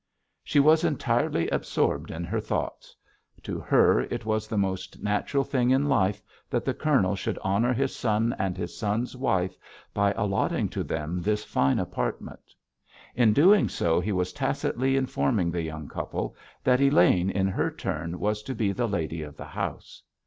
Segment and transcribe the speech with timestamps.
[0.43, 2.95] She was entirely absorbed in her thoughts.
[3.43, 7.71] To her it was the most natural thing in life that the Colonel should honour
[7.71, 9.55] his son and his son's wife
[9.93, 12.51] by allotting to them this fine apartment.
[13.13, 18.19] In doing so he was tacitly informing the young couple that Elaine in her turn
[18.19, 20.01] was to be the lady of the house.